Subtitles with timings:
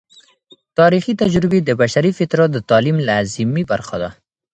[0.79, 4.09] تاریخي تجربې د بشري فطرت د تعلیم لازمي برخه ده.